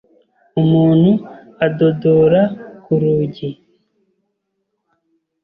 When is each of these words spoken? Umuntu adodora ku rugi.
Umuntu 0.61 1.11
adodora 1.65 2.41
ku 2.83 2.93
rugi. 3.01 3.49